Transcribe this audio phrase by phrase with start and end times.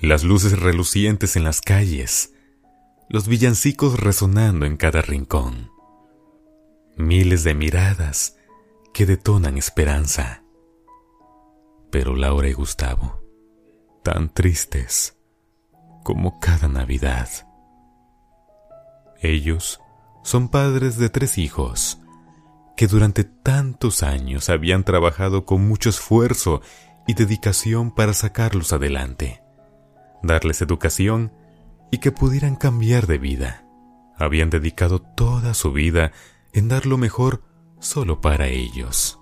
[0.00, 2.32] las luces relucientes en las calles,
[3.08, 5.72] los villancicos resonando en cada rincón,
[6.96, 8.36] miles de miradas
[8.94, 10.44] que detonan esperanza.
[11.90, 13.22] Pero Laura y Gustavo,
[14.04, 15.16] tan tristes
[16.04, 17.28] como cada Navidad.
[19.20, 19.80] Ellos
[20.22, 21.98] son padres de tres hijos
[22.76, 26.60] que durante tantos años habían trabajado con mucho esfuerzo
[27.08, 29.42] y dedicación para sacarlos adelante,
[30.22, 31.32] darles educación
[31.90, 33.64] y que pudieran cambiar de vida.
[34.16, 36.12] Habían dedicado toda su vida
[36.52, 37.42] en dar lo mejor
[37.78, 39.20] solo para ellos,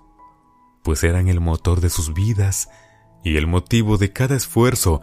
[0.83, 2.69] pues eran el motor de sus vidas
[3.23, 5.01] y el motivo de cada esfuerzo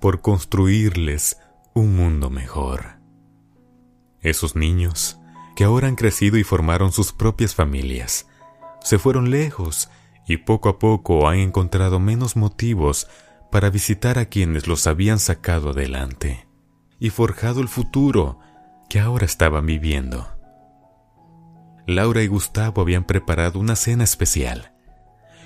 [0.00, 1.38] por construirles
[1.74, 3.00] un mundo mejor.
[4.20, 5.18] Esos niños,
[5.56, 8.26] que ahora han crecido y formaron sus propias familias,
[8.80, 9.90] se fueron lejos
[10.26, 13.08] y poco a poco han encontrado menos motivos
[13.54, 16.48] para visitar a quienes los habían sacado adelante
[16.98, 18.40] y forjado el futuro
[18.90, 20.26] que ahora estaban viviendo.
[21.86, 24.72] Laura y Gustavo habían preparado una cena especial,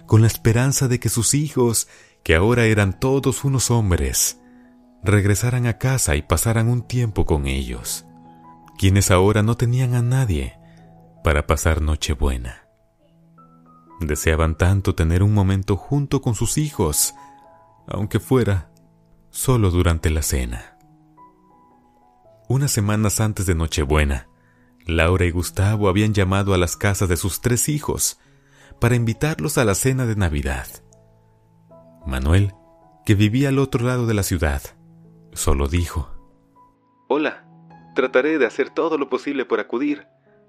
[0.06, 1.87] con la esperanza de que sus hijos,
[2.25, 4.41] que ahora eran todos unos hombres,
[5.05, 8.06] regresaran a casa y pasaran un tiempo con ellos,
[8.78, 10.59] quienes ahora no tenían a nadie
[11.22, 12.62] para pasar Nochebuena.
[14.00, 17.15] Deseaban tanto tener un momento junto con sus hijos,
[17.91, 18.70] aunque fuera
[19.31, 20.78] solo durante la cena.
[22.48, 24.28] Unas semanas antes de Nochebuena,
[24.86, 28.19] Laura y Gustavo habían llamado a las casas de sus tres hijos
[28.81, 30.66] para invitarlos a la cena de Navidad.
[32.06, 32.55] Manuel,
[33.05, 34.62] que vivía al otro lado de la ciudad,
[35.33, 36.11] solo dijo,
[37.09, 37.47] Hola,
[37.94, 40.06] trataré de hacer todo lo posible por acudir.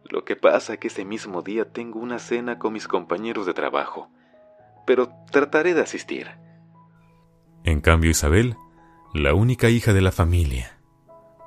[0.09, 3.53] Lo que pasa es que ese mismo día tengo una cena con mis compañeros de
[3.53, 4.09] trabajo,
[4.85, 6.27] pero trataré de asistir.
[7.63, 8.55] En cambio, Isabel,
[9.13, 10.79] la única hija de la familia,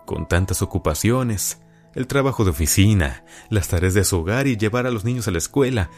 [0.07, 1.61] con tantas ocupaciones,
[1.95, 5.31] el trabajo de oficina, las tareas de su hogar y llevar a los niños a
[5.31, 5.91] la escuela,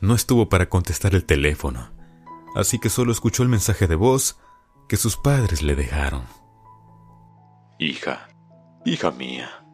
[0.00, 1.92] no estuvo para contestar el teléfono,
[2.54, 4.38] así que solo escuchó el mensaje de voz
[4.88, 6.24] que sus padres le dejaron.
[7.78, 8.28] Hija,
[8.84, 9.64] hija mía,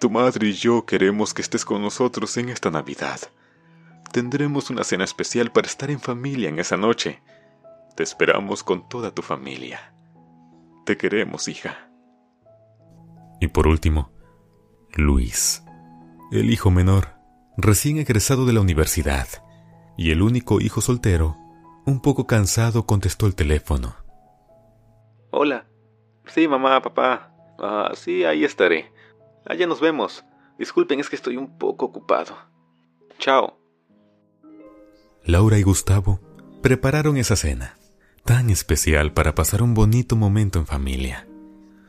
[0.00, 3.20] tu madre y yo queremos que estés con nosotros en esta Navidad.
[4.12, 7.22] Tendremos una cena especial para estar en familia en esa noche.
[8.00, 9.92] Te esperamos con toda tu familia.
[10.86, 11.90] Te queremos, hija.
[13.42, 14.10] Y por último,
[14.94, 15.62] Luis,
[16.32, 17.08] el hijo menor,
[17.58, 19.28] recién egresado de la universidad,
[19.98, 21.36] y el único hijo soltero,
[21.84, 23.96] un poco cansado contestó el teléfono.
[25.30, 25.66] Hola.
[26.24, 27.34] Sí, mamá, papá.
[27.58, 28.90] Ah, sí, ahí estaré.
[29.44, 30.24] Allá nos vemos.
[30.58, 32.34] Disculpen, es que estoy un poco ocupado.
[33.18, 33.58] Chao.
[35.22, 36.18] Laura y Gustavo
[36.62, 37.76] prepararon esa cena,
[38.30, 41.26] tan especial para pasar un bonito momento en familia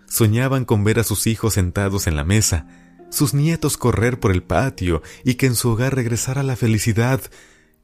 [0.08, 2.66] soñaban con ver a sus hijos sentados en la mesa,
[3.12, 7.22] sus nietos correr por el patio y que en su hogar regresara la felicidad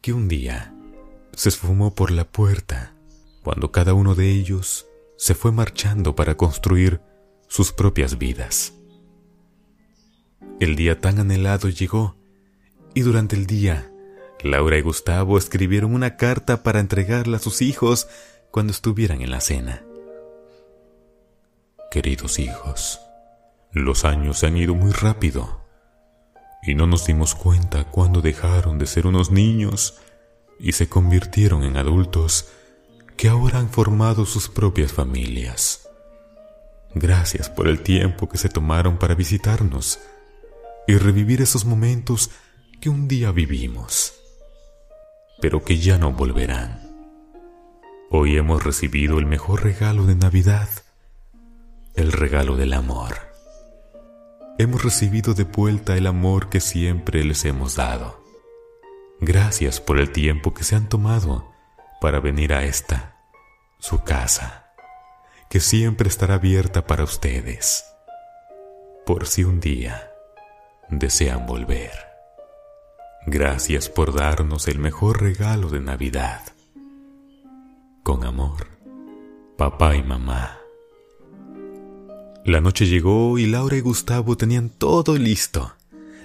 [0.01, 0.73] que un día
[1.35, 2.95] se esfumó por la puerta
[3.43, 6.99] cuando cada uno de ellos se fue marchando para construir
[7.47, 8.73] sus propias vidas.
[10.59, 12.17] El día tan anhelado llegó
[12.95, 13.91] y durante el día
[14.41, 18.07] Laura y Gustavo escribieron una carta para entregarla a sus hijos
[18.51, 19.83] cuando estuvieran en la cena.
[21.91, 22.99] Queridos hijos,
[23.71, 25.61] los años se han ido muy rápido
[26.63, 29.99] y no nos dimos cuenta cuando dejaron de ser unos niños
[30.59, 32.49] y se convirtieron en adultos
[33.15, 35.87] que ahora han formado sus propias familias.
[36.93, 39.99] Gracias por el tiempo que se tomaron para visitarnos
[40.87, 42.31] y revivir esos momentos
[42.81, 44.13] que un día vivimos,
[45.41, 46.86] pero que ya no volverán.
[48.09, 50.69] Hoy hemos recibido el mejor regalo de Navidad
[51.97, 53.17] el regalo del amor.
[54.59, 58.23] Hemos recibido de vuelta el amor que siempre les hemos dado.
[59.19, 61.51] Gracias por el tiempo que se han tomado
[61.99, 63.17] para venir a esta,
[63.79, 64.67] su casa,
[65.49, 67.83] que siempre estará abierta para ustedes,
[69.07, 70.11] por si un día
[70.89, 71.93] desean volver.
[73.25, 76.41] Gracias por darnos el mejor regalo de Navidad.
[78.07, 78.67] Con amor,
[79.57, 80.61] papá y mamá.
[82.45, 85.73] La noche llegó y Laura y Gustavo tenían todo listo.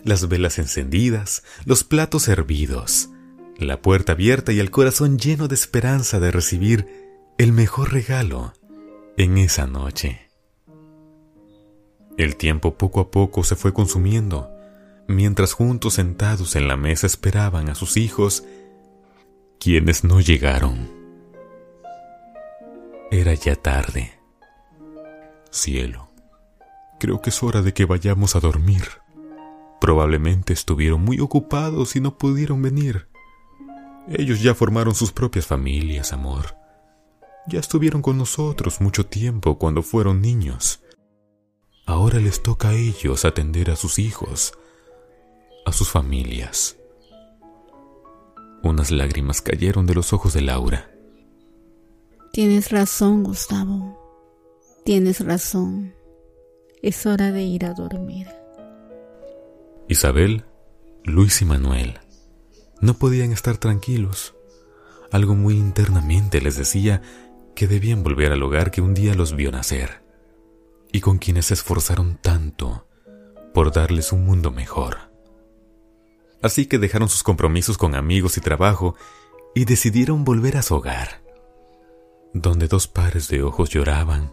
[0.05, 3.08] Las velas encendidas, los platos servidos,
[3.58, 6.87] la puerta abierta y el corazón lleno de esperanza de recibir
[7.37, 8.52] el mejor regalo
[9.17, 10.31] en esa noche.
[12.17, 14.49] El tiempo poco a poco se fue consumiendo,
[15.08, 18.44] mientras juntos sentados en la mesa esperaban a sus hijos,
[19.58, 21.02] quienes no llegaron.
[23.12, 24.19] Era ya tarde
[25.50, 26.09] Cielo,
[26.99, 28.85] creo que es hora de que vayamos a dormir.
[29.82, 33.09] Probablemente estuvieron muy ocupados y no pudieron venir.
[34.09, 36.56] Ellos ya formaron sus propias familias, amor.
[37.49, 40.81] Ya estuvieron con nosotros mucho tiempo cuando fueron niños.
[41.85, 44.55] Ahora les toca a ellos atender a sus hijos,
[45.67, 46.79] a sus familias.
[48.62, 50.88] Unas lágrimas cayeron de los ojos de Laura.
[52.32, 53.99] Tienes razón, Gustavo.
[54.87, 55.94] Tienes razón.
[56.81, 58.26] Es hora de ir a dormir.
[59.87, 60.46] Isabel,
[61.05, 62.00] Luis y Manuel
[62.81, 64.34] no podían estar tranquilos.
[65.11, 67.02] Algo muy internamente les decía
[67.55, 70.02] que debían volver al hogar que un día los vio nacer
[70.90, 72.88] y con quienes se esforzaron tanto
[73.52, 75.12] por darles un mundo mejor.
[76.40, 78.96] Así que dejaron sus compromisos con amigos y trabajo
[79.55, 81.23] y decidieron volver a su hogar,
[82.34, 84.32] donde dos pares de ojos lloraban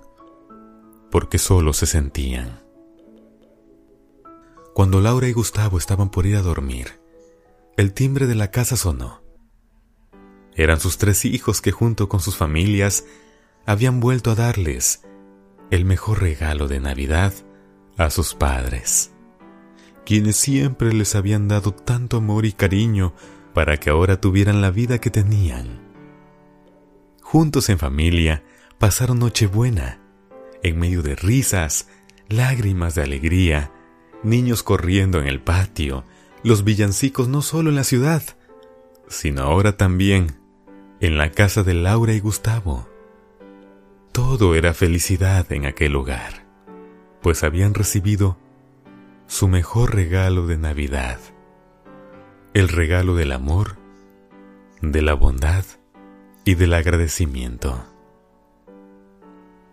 [1.12, 2.64] porque solo se sentían.
[4.76, 7.00] Cuando Laura y Gustavo estaban por ir a dormir,
[7.78, 9.22] el timbre de la casa sonó.
[10.54, 13.06] Eran sus tres hijos que junto con sus familias
[13.66, 15.02] habían vuelto a darles
[15.72, 17.34] el mejor regalo de Navidad
[17.98, 19.12] a sus padres
[20.10, 23.14] quienes siempre les habían dado tanto amor y cariño
[23.54, 25.89] para que ahora tuvieran la vida que tenían.
[27.32, 28.42] Juntos en familia
[28.80, 30.00] pasaron Nochebuena,
[30.64, 31.88] en medio de risas,
[32.28, 33.72] lágrimas de alegría,
[34.24, 36.06] niños corriendo en el patio,
[36.42, 38.24] los villancicos no solo en la ciudad,
[39.08, 40.40] sino ahora también
[41.02, 42.90] en la casa de Laura y Gustavo.
[44.12, 46.48] Todo era felicidad en aquel lugar,
[47.22, 48.40] pues habían recibido
[49.28, 51.20] su mejor regalo de Navidad,
[52.56, 53.78] el regalo del amor,
[54.82, 55.64] de la bondad
[56.50, 57.86] y del agradecimiento.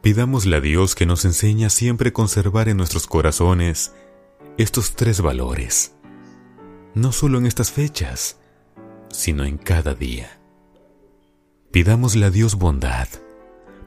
[0.03, 3.95] Pidámosle a Dios que nos enseñe a siempre conservar en nuestros corazones
[4.59, 5.95] estos tres valores,
[6.95, 8.39] no solo en estas fechas,
[9.09, 10.39] sino en cada día.
[11.71, 13.09] Pidámosle a Dios bondad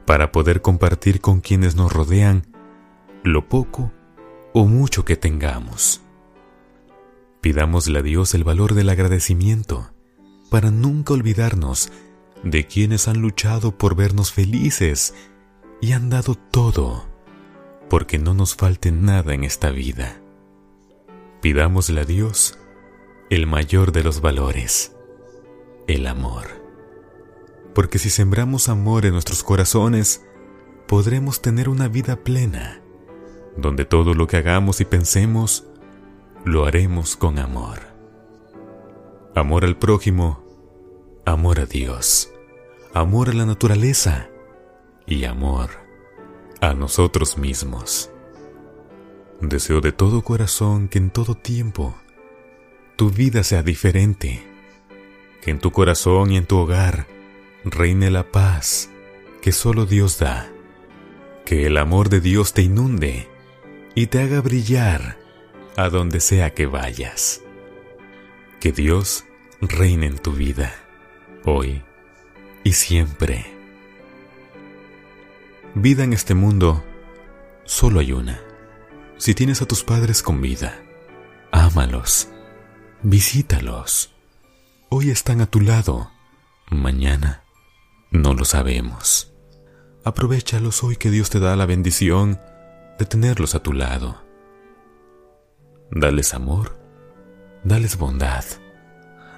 [0.04, 2.48] para poder compartir con quienes nos rodean
[3.22, 3.92] lo poco
[4.52, 6.00] o mucho que tengamos.
[7.40, 9.92] Pidámosle a Dios el valor del agradecimiento
[10.50, 11.92] para nunca olvidarnos
[12.42, 15.14] de quienes han luchado por vernos felices
[15.80, 17.08] y han dado todo
[17.88, 20.20] porque no nos falte nada en esta vida.
[21.42, 22.58] Pidámosle a Dios
[23.30, 24.96] el mayor de los valores,
[25.86, 26.46] el amor.
[27.74, 30.24] Porque si sembramos amor en nuestros corazones,
[30.86, 32.80] podremos tener una vida plena
[33.56, 35.66] donde todo lo que hagamos y pensemos
[36.44, 37.80] lo haremos con amor.
[39.34, 40.39] Amor al prójimo,
[41.24, 42.32] amor a Dios,
[42.94, 44.28] amor a la naturaleza
[45.06, 45.70] y amor
[46.60, 48.10] a nosotros mismos.
[49.40, 51.94] Deseo de todo corazón que en todo tiempo
[52.96, 54.46] tu vida sea diferente,
[55.40, 57.06] que en tu corazón y en tu hogar
[57.64, 58.90] reine la paz
[59.40, 60.50] que solo Dios da,
[61.44, 63.28] que el amor de Dios te inunde
[63.94, 65.18] y te haga brillar
[65.76, 67.42] a donde sea que vayas.
[68.60, 69.24] Que Dios
[69.60, 70.74] reine en tu vida,
[71.44, 71.82] hoy
[72.64, 73.46] y siempre.
[75.74, 76.84] Vida en este mundo
[77.64, 78.40] solo hay una.
[79.16, 80.82] Si tienes a tus padres con vida,
[81.52, 82.28] ámalos,
[83.02, 84.14] visítalos.
[84.88, 86.10] Hoy están a tu lado,
[86.70, 87.44] mañana
[88.10, 89.32] no lo sabemos.
[90.04, 92.40] Aprovechalos hoy que Dios te da la bendición
[92.98, 94.22] de tenerlos a tu lado.
[95.90, 96.78] Dales amor,
[97.62, 98.44] dales bondad,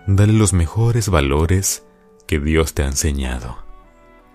[0.06, 1.84] dale los mejores valores
[2.32, 3.58] que Dios te ha enseñado,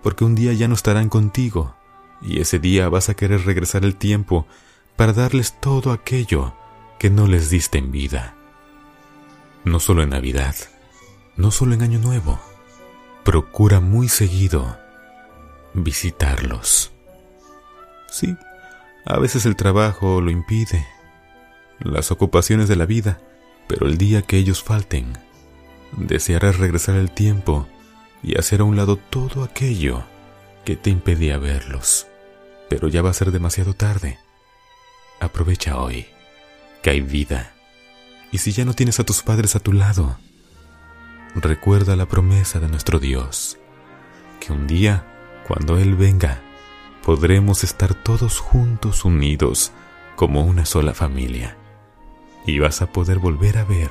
[0.03, 1.75] porque un día ya no estarán contigo
[2.21, 4.45] y ese día vas a querer regresar el tiempo
[4.95, 6.53] para darles todo aquello
[6.99, 8.35] que no les diste en vida.
[9.63, 10.53] No solo en Navidad,
[11.37, 12.39] no solo en Año Nuevo,
[13.23, 14.77] procura muy seguido
[15.73, 16.91] visitarlos.
[18.11, 18.37] Sí,
[19.07, 20.85] a veces el trabajo lo impide,
[21.79, 23.19] las ocupaciones de la vida,
[23.67, 25.17] pero el día que ellos falten,
[25.93, 27.67] desearás regresar el tiempo
[28.23, 30.03] y hacer a un lado todo aquello
[30.65, 32.07] que te impedía verlos.
[32.69, 34.19] Pero ya va a ser demasiado tarde.
[35.19, 36.07] Aprovecha hoy,
[36.81, 37.53] que hay vida.
[38.31, 40.17] Y si ya no tienes a tus padres a tu lado,
[41.35, 43.57] recuerda la promesa de nuestro Dios,
[44.39, 45.05] que un día,
[45.47, 46.41] cuando Él venga,
[47.03, 49.71] podremos estar todos juntos unidos
[50.17, 51.57] como una sola familia.
[52.45, 53.89] Y vas a poder volver a ver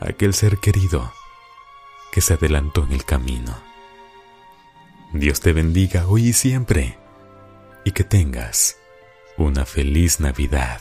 [0.00, 1.12] a aquel ser querido
[2.16, 3.54] que se adelantó en el camino.
[5.12, 6.96] Dios te bendiga hoy y siempre
[7.84, 8.78] y que tengas
[9.36, 10.80] una feliz Navidad.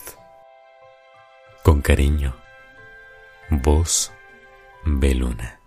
[1.62, 2.38] Con cariño,
[3.50, 4.14] vos,
[4.86, 5.60] Beluna.